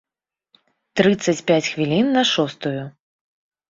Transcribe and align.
Трыццаць 1.03 1.37
пяць 1.53 1.61
хвілін 1.71 2.13
на 2.19 2.29
шостую. 2.35 2.77